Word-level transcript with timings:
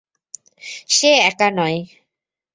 সে 0.89 1.11
একা 1.29 1.47
নয়। 1.57 1.77